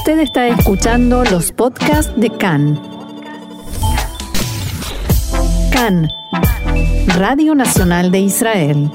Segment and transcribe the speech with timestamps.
[0.00, 2.80] Usted está escuchando los podcasts de CAN.
[5.70, 6.08] CAN,
[7.18, 8.90] Radio Nacional de Israel.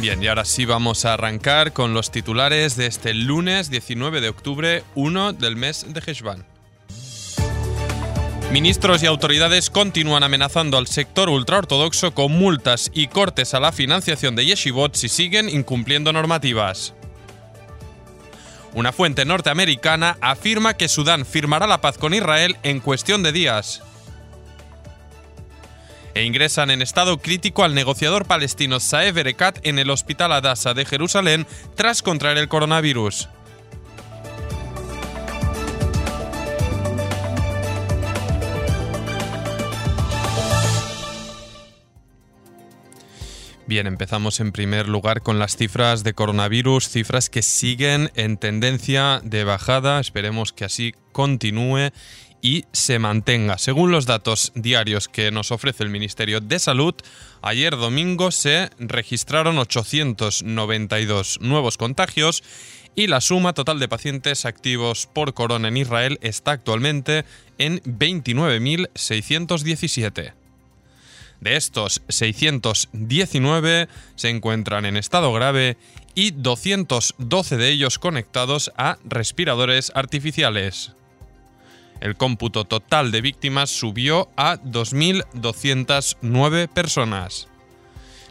[0.00, 4.28] Bien, y ahora sí vamos a arrancar con los titulares de este lunes 19 de
[4.30, 6.55] octubre, 1 del mes de Heshvan.
[8.52, 14.36] Ministros y autoridades continúan amenazando al sector ultraortodoxo con multas y cortes a la financiación
[14.36, 16.94] de yeshivot si siguen incumpliendo normativas.
[18.72, 23.82] Una fuente norteamericana afirma que Sudán firmará la paz con Israel en cuestión de días.
[26.14, 30.84] E ingresan en estado crítico al negociador palestino Saeb Erekat en el Hospital Adasa de
[30.84, 33.28] Jerusalén tras contraer el coronavirus.
[43.68, 49.20] Bien, empezamos en primer lugar con las cifras de coronavirus, cifras que siguen en tendencia
[49.24, 51.90] de bajada, esperemos que así continúe
[52.40, 53.58] y se mantenga.
[53.58, 56.94] Según los datos diarios que nos ofrece el Ministerio de Salud,
[57.42, 62.44] ayer domingo se registraron 892 nuevos contagios
[62.94, 67.24] y la suma total de pacientes activos por corona en Israel está actualmente
[67.58, 70.45] en 29.617.
[71.46, 75.76] De estos, 619 se encuentran en estado grave
[76.16, 80.90] y 212 de ellos conectados a respiradores artificiales.
[82.00, 87.46] El cómputo total de víctimas subió a 2.209 personas.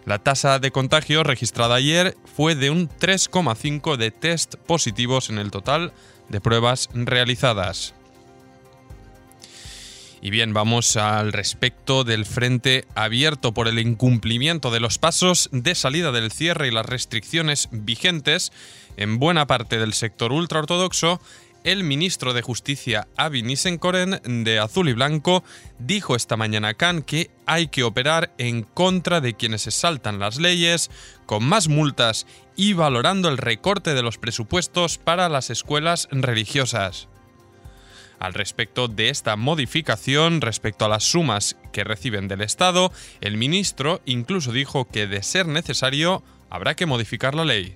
[0.06, 5.52] La tasa de contagio registrada ayer fue de un 3,5 de test positivos en el
[5.52, 5.94] total
[6.28, 7.95] de pruebas realizadas.
[10.26, 15.76] Y bien, vamos al respecto del frente abierto por el incumplimiento de los pasos de
[15.76, 18.52] salida del cierre y las restricciones vigentes
[18.98, 21.22] en buena parte del sector ultraortodoxo.
[21.64, 25.44] El ministro de Justicia Avi Nissenkoren de Azul y Blanco
[25.78, 30.18] dijo esta mañana a Cannes que hay que operar en contra de quienes se saltan
[30.18, 30.90] las leyes,
[31.28, 32.26] con más multas
[32.56, 37.10] y valorando el recorte de los presupuestos para las escuelas religiosas.
[38.20, 44.02] Al respecto de esta modificación, respecto a las sumas que reciben del Estado, el ministro
[44.06, 47.76] incluso dijo que de ser necesario habrá que modificar la ley.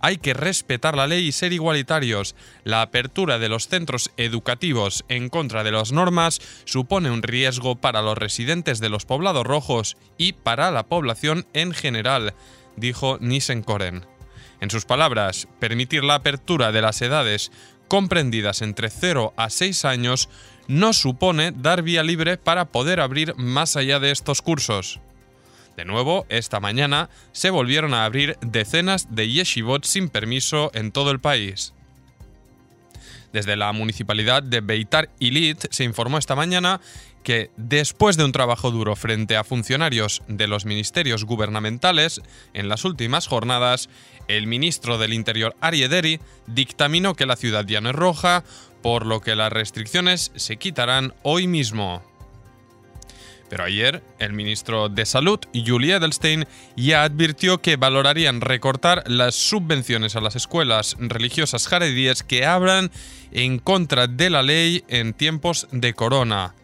[0.00, 2.34] Hay que respetar la ley y ser igualitarios.
[2.64, 8.02] La apertura de los centros educativos en contra de las normas supone un riesgo para
[8.02, 12.34] los residentes de los poblados rojos y para la población en general,
[12.76, 14.04] dijo Nisenkoren.
[14.60, 17.52] En sus palabras, permitir la apertura de las edades
[17.88, 20.28] comprendidas entre 0 a 6 años
[20.68, 25.00] no supone dar vía libre para poder abrir más allá de estos cursos.
[25.76, 31.10] De nuevo, esta mañana se volvieron a abrir decenas de yeshivot sin permiso en todo
[31.10, 31.74] el país.
[33.32, 36.80] Desde la municipalidad de Beitar Ilit se informó esta mañana
[37.22, 42.22] que después de un trabajo duro frente a funcionarios de los ministerios gubernamentales
[42.54, 43.90] en las últimas jornadas,
[44.28, 48.44] el ministro del Interior Ariederi dictaminó que la ciudad ya no es roja,
[48.82, 52.02] por lo que las restricciones se quitarán hoy mismo.
[53.48, 60.16] Pero ayer, el ministro de Salud, Julie Edelstein, ya advirtió que valorarían recortar las subvenciones
[60.16, 62.90] a las escuelas religiosas jaredíes que abran
[63.30, 66.54] en contra de la ley en tiempos de corona.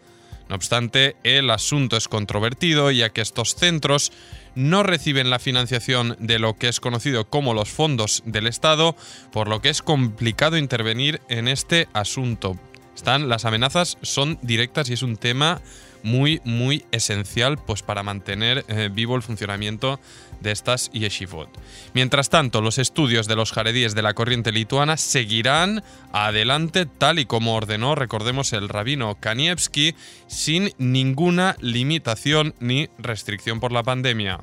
[0.53, 4.11] No obstante, el asunto es controvertido ya que estos centros
[4.53, 8.95] no reciben la financiación de lo que es conocido como los fondos del Estado,
[9.31, 12.55] por lo que es complicado intervenir en este asunto.
[12.95, 15.59] Están, las amenazas son directas y es un tema
[16.03, 19.99] muy, muy esencial pues, para mantener eh, vivo el funcionamiento
[20.41, 21.49] de estas yeshivot.
[21.93, 27.25] Mientras tanto, los estudios de los jaredíes de la corriente lituana seguirán adelante tal y
[27.25, 29.95] como ordenó, recordemos, el rabino Kanievski,
[30.27, 34.41] sin ninguna limitación ni restricción por la pandemia.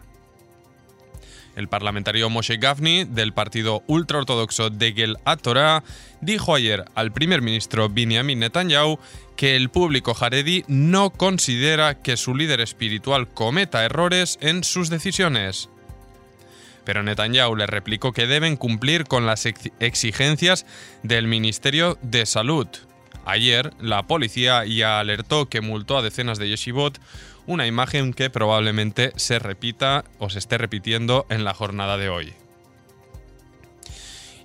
[1.57, 5.83] El parlamentario Moshe Gafni, del partido ultraortodoxo Degel Atorah,
[6.21, 8.99] dijo ayer al primer ministro Benjamin Netanyahu
[9.37, 15.69] que el público jaredí no considera que su líder espiritual cometa errores en sus decisiones.
[16.85, 20.67] Pero Netanyahu le replicó que deben cumplir con las exigencias
[21.03, 22.69] del Ministerio de Salud.
[23.27, 26.99] Ayer, la policía ya alertó que multó a decenas de yeshivot
[27.51, 32.33] una imagen que probablemente se repita o se esté repitiendo en la jornada de hoy.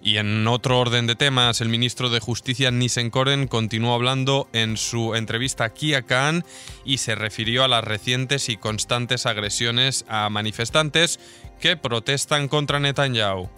[0.01, 4.75] Y en otro orden de temas, el ministro de Justicia Nissen Koren continuó hablando en
[4.75, 6.43] su entrevista aquí a Khan
[6.83, 11.19] y se refirió a las recientes y constantes agresiones a manifestantes
[11.59, 13.49] que protestan contra Netanyahu.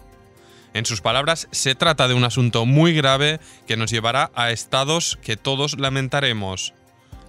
[0.74, 5.18] En sus palabras, se trata de un asunto muy grave que nos llevará a estados
[5.22, 6.74] que todos lamentaremos.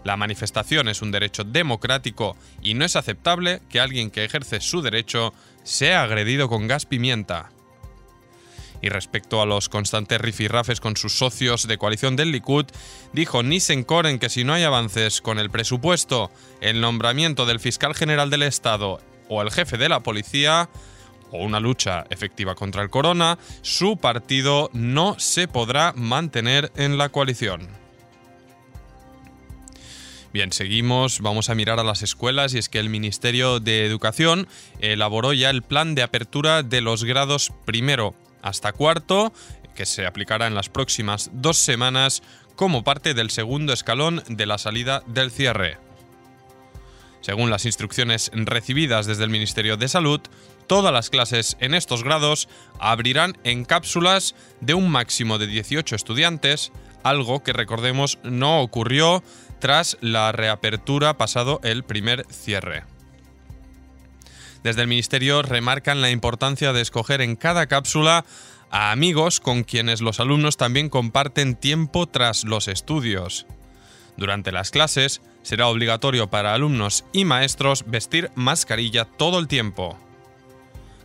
[0.04, 4.82] La manifestación es un derecho democrático y no es aceptable que alguien que ejerce su
[4.82, 7.52] derecho sea agredido con gas pimienta.
[8.82, 12.66] Y respecto a los constantes rifirrafes con sus socios de coalición del Likud,
[13.12, 16.32] dijo Nissen Koren que si no hay avances con el presupuesto,
[16.62, 20.70] el nombramiento del fiscal general del Estado o el jefe de la policía,
[21.32, 27.10] o una lucha efectiva contra el corona, su partido no se podrá mantener en la
[27.10, 27.79] coalición.
[30.32, 34.48] Bien, seguimos, vamos a mirar a las escuelas y es que el Ministerio de Educación
[34.80, 39.34] elaboró ya el plan de apertura de los grados primero hasta cuarto,
[39.74, 42.22] que se aplicará en las próximas dos semanas
[42.56, 45.78] como parte del segundo escalón de la salida del cierre.
[47.22, 50.22] Según las instrucciones recibidas desde el Ministerio de Salud,
[50.68, 56.72] todas las clases en estos grados abrirán en cápsulas de un máximo de 18 estudiantes,
[57.02, 59.24] algo que recordemos no ocurrió
[59.60, 62.84] tras la reapertura pasado el primer cierre.
[64.64, 68.26] Desde el Ministerio remarcan la importancia de escoger en cada cápsula
[68.72, 73.46] a amigos con quienes los alumnos también comparten tiempo tras los estudios.
[74.18, 79.98] Durante las clases será obligatorio para alumnos y maestros vestir mascarilla todo el tiempo.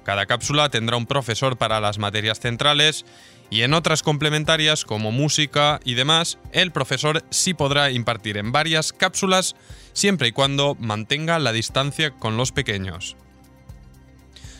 [0.05, 3.07] Cada cápsula tendrá un profesor para las materias centrales
[3.50, 8.93] y en otras complementarias como música y demás, el profesor sí podrá impartir en varias
[8.93, 9.55] cápsulas
[9.93, 13.17] siempre y cuando mantenga la distancia con los pequeños.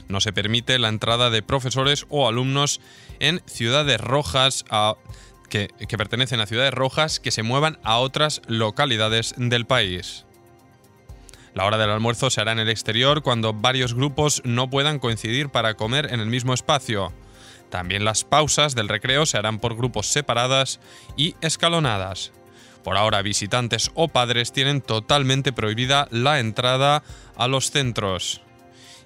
[0.09, 2.81] No se permite la entrada de profesores o alumnos
[3.21, 4.65] en ciudades rojas
[5.49, 10.27] que, que pertenecen a ciudades rojas que se muevan a otras localidades del país.
[11.55, 15.49] La hora del almuerzo se hará en el exterior cuando varios grupos no puedan coincidir
[15.49, 17.13] para comer en el mismo espacio.
[17.75, 20.79] También las pausas del recreo se harán por grupos separadas
[21.17, 22.31] y escalonadas.
[22.85, 27.03] Por ahora, visitantes o padres tienen totalmente prohibida la entrada
[27.35, 28.43] a los centros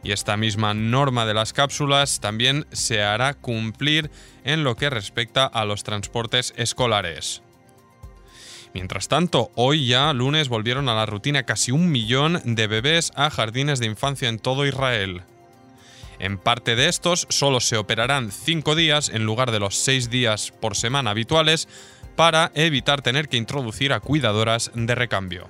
[0.02, 4.10] y esta misma norma de las cápsulas también se hará cumplir
[4.44, 7.40] en lo que respecta a los transportes escolares.
[8.74, 13.30] Mientras tanto, hoy ya lunes volvieron a la rutina casi un millón de bebés a
[13.30, 15.22] jardines de infancia en todo Israel.
[16.18, 20.52] En parte de estos solo se operarán cinco días en lugar de los seis días
[20.60, 21.68] por semana habituales
[22.16, 25.48] para evitar tener que introducir a cuidadoras de recambio.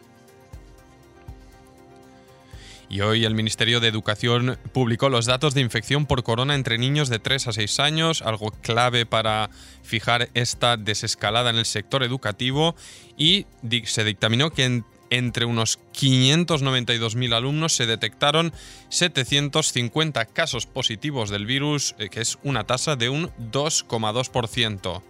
[2.91, 7.11] Y hoy el Ministerio de Educación publicó los datos de infección por corona entre niños
[7.11, 9.51] de 3 a 6 años, algo clave para
[9.83, 12.77] fijar esta desescalada en el sector educativo,
[13.19, 13.47] y
[13.85, 18.53] se dictaminó que entre unos 592.000 alumnos se detectaron
[18.89, 25.03] 750 casos positivos del virus, eh, que es una tasa de un 2,2%.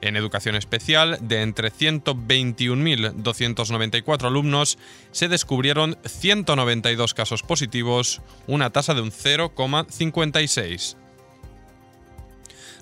[0.00, 4.78] En educación especial, de entre 121.294 alumnos,
[5.10, 10.94] se descubrieron 192 casos positivos, una tasa de un 0,56.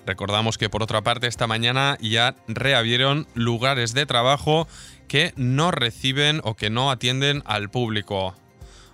[0.06, 4.68] Recordamos que por otra parte esta mañana ya reabrieron lugares de trabajo
[5.08, 8.34] que no reciben o que no atienden al público.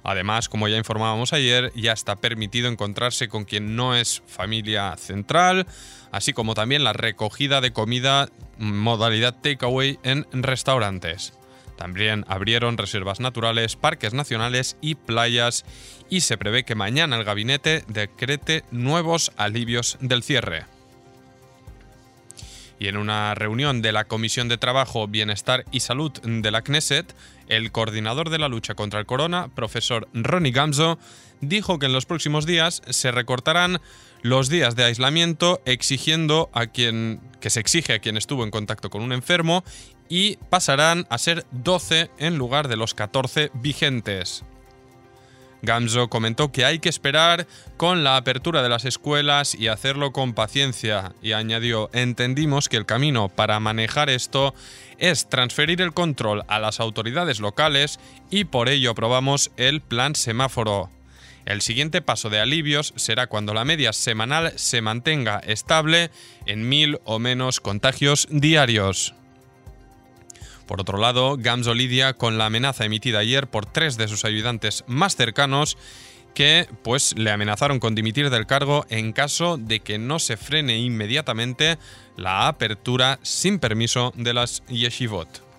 [0.04, 5.66] Además, como ya informábamos ayer, ya está permitido encontrarse con quien no es familia central,
[6.10, 11.34] así como también la recogida de comida modalidad takeaway en restaurantes.
[11.76, 15.64] También abrieron reservas naturales, parques nacionales y playas
[16.10, 20.71] y se prevé que mañana el gabinete decrete nuevos alivios del cierre.
[22.82, 27.14] Y en una reunión de la Comisión de Trabajo, Bienestar y Salud de la Knesset,
[27.46, 30.98] el coordinador de la lucha contra el corona, profesor Ronnie Gamzo,
[31.40, 33.80] dijo que en los próximos días se recortarán
[34.22, 38.90] los días de aislamiento exigiendo a quien que se exige a quien estuvo en contacto
[38.90, 39.62] con un enfermo
[40.08, 44.42] y pasarán a ser 12 en lugar de los 14 vigentes.
[45.62, 50.34] Gamzo comentó que hay que esperar con la apertura de las escuelas y hacerlo con
[50.34, 54.54] paciencia y añadió, entendimos que el camino para manejar esto
[54.98, 60.90] es transferir el control a las autoridades locales y por ello aprobamos el plan semáforo.
[61.44, 66.10] El siguiente paso de alivios será cuando la media semanal se mantenga estable
[66.46, 69.14] en mil o menos contagios diarios.
[70.66, 74.84] Por otro lado, Gamzo lidia con la amenaza emitida ayer por tres de sus ayudantes
[74.86, 75.76] más cercanos,
[76.34, 80.78] que pues le amenazaron con dimitir del cargo en caso de que no se frene
[80.78, 81.78] inmediatamente
[82.16, 85.52] la apertura sin permiso de las yeshivot.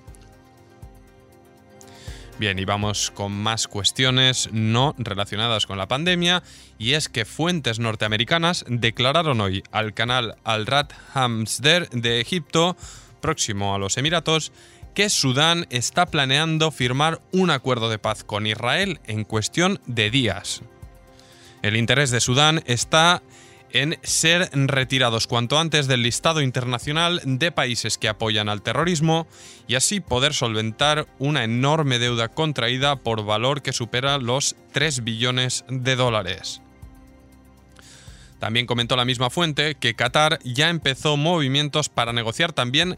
[2.39, 6.41] Bien, y vamos con más cuestiones no relacionadas con la pandemia,
[6.79, 12.75] y es que fuentes norteamericanas declararon hoy al canal Al-Rat Hamsder de Egipto,
[13.21, 14.51] próximo a los Emiratos,
[14.93, 20.61] que Sudán está planeando firmar un acuerdo de paz con Israel en cuestión de días.
[21.61, 23.23] El interés de Sudán está
[23.71, 29.27] en ser retirados cuanto antes del listado internacional de países que apoyan al terrorismo
[29.67, 35.65] y así poder solventar una enorme deuda contraída por valor que supera los 3 billones
[35.69, 36.61] de dólares.
[38.37, 42.97] También comentó la misma fuente que Qatar ya empezó movimientos para negociar también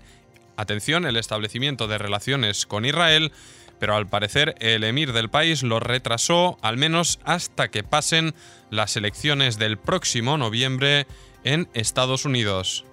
[0.57, 3.31] atención, el establecimiento de relaciones con Israel,
[3.79, 8.33] pero al parecer el emir del país lo retrasó al menos hasta que pasen
[8.69, 11.07] las elecciones del próximo noviembre
[11.43, 12.85] en Estados Unidos.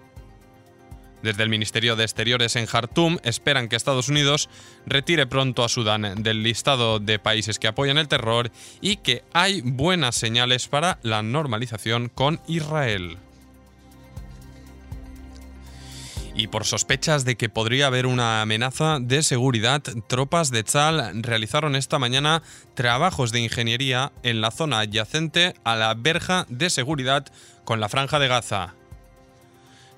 [1.23, 4.49] Desde el Ministerio de Exteriores en Jartum esperan que Estados Unidos
[4.87, 8.51] retire pronto a Sudán del listado de países que apoyan el terror
[8.81, 13.19] y que hay buenas señales para la normalización con Israel.
[16.35, 21.77] Y por sospechas de que podría haber una amenaza de seguridad, tropas de Tzal realizaron
[21.77, 22.43] esta mañana
[22.75, 27.27] trabajos de ingeniería en la zona adyacente a la verja de seguridad
[27.65, 28.75] con la franja de Gaza.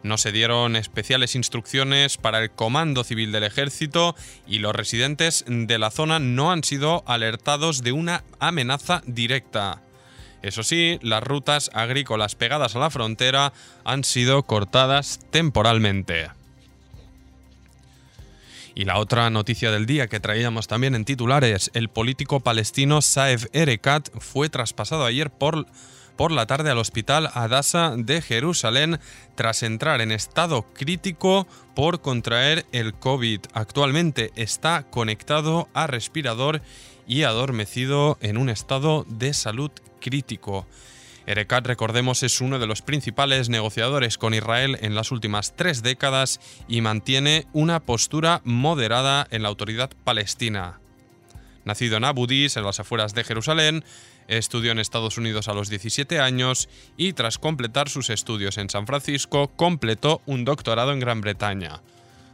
[0.03, 4.14] No se dieron especiales instrucciones para el Comando Civil del Ejército
[4.47, 9.84] y los residentes de la zona no han sido alertados de una amenaza directa.
[10.45, 16.29] Eso sí, las rutas agrícolas pegadas a la frontera han sido cortadas temporalmente.
[18.75, 23.47] Y la otra noticia del día que traíamos también en titulares, el político palestino Saef
[23.55, 25.65] Erekat fue traspasado ayer por,
[26.15, 29.01] por la tarde al hospital Adasa de Jerusalén
[29.37, 33.41] tras entrar en estado crítico por contraer el COVID.
[33.55, 36.61] Actualmente está conectado a respirador
[37.07, 39.71] y adormecido en un estado de salud
[40.05, 40.67] crítico.
[41.27, 46.39] Erekat, recordemos, es uno de los principales negociadores con Israel en las últimas tres décadas
[46.69, 50.81] y mantiene una postura moderada en la autoridad palestina.
[51.65, 53.85] Nacido en Abu Dis, en las afueras de Jerusalén,
[54.29, 56.69] estudió en Estados Unidos a los 17 años
[56.99, 61.81] y tras completar sus estudios en San Francisco, completó un doctorado en Gran Bretaña.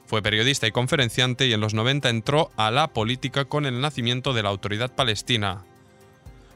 [0.07, 4.35] Fue periodista y conferenciante y en los 90 entró a la política con el nacimiento
[4.35, 5.65] de la Autoridad Palestina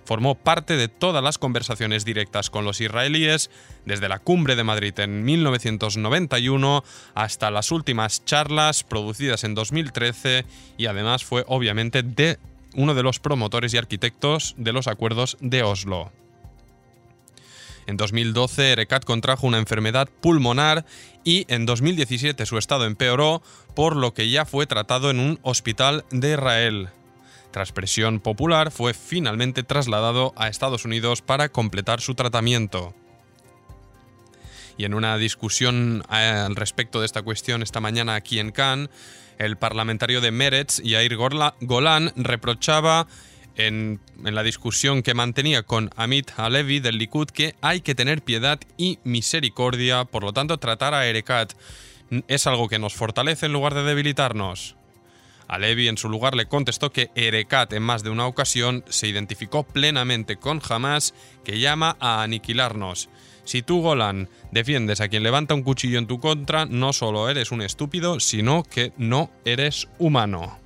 [0.04, 3.50] formó parte de todas las conversaciones directas con los israelíes,
[3.84, 6.84] desde la cumbre de Madrid en 1991
[7.14, 10.44] hasta las últimas charlas producidas en 2013
[10.76, 12.38] y además fue obviamente de
[12.75, 16.12] uno de los promotores y arquitectos de los acuerdos de Oslo.
[17.87, 20.87] En 2012 Erekat contrajo una enfermedad pulmonar
[21.23, 23.42] y en 2017 su estado empeoró,
[23.75, 26.88] por lo que ya fue tratado en un hospital de Israel.
[27.54, 32.96] Tras presión popular, fue finalmente trasladado a Estados Unidos para completar su tratamiento.
[34.76, 38.90] Y en una discusión eh, al respecto de esta cuestión esta mañana aquí en Cannes,
[39.38, 43.06] el parlamentario de Meretz, Yair Golan, reprochaba
[43.54, 48.58] en, la discusión que mantenía con Amit Halevi del Likud que hay que tener piedad
[48.76, 51.52] y misericordia, por lo tanto tratar a Erekat
[52.26, 54.75] es algo que nos fortalece en lugar de debilitarnos.
[55.48, 59.62] Alevi en su lugar le contestó que Erekat en más de una ocasión se identificó
[59.62, 63.08] plenamente con Hamas que llama a aniquilarnos.
[63.44, 67.52] Si tú, Golan, defiendes a quien levanta un cuchillo en tu contra, no solo eres
[67.52, 70.63] un estúpido, sino que no eres humano.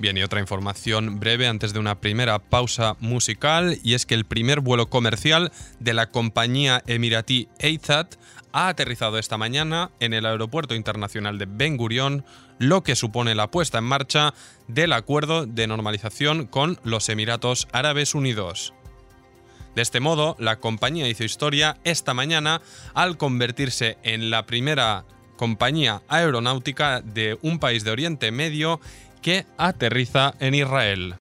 [0.00, 4.24] Bien, y otra información breve antes de una primera pausa musical, y es que el
[4.24, 8.06] primer vuelo comercial de la compañía emiratí Etihad
[8.54, 12.24] ha aterrizado esta mañana en el Aeropuerto Internacional de Ben Gurion,
[12.58, 14.32] lo que supone la puesta en marcha
[14.68, 18.72] del acuerdo de normalización con los Emiratos Árabes Unidos.
[19.74, 22.62] De este modo, la compañía hizo historia esta mañana
[22.94, 25.04] al convertirse en la primera
[25.36, 28.78] compañía aeronáutica de un país de Oriente Medio
[29.20, 31.14] que aterriza en Israel.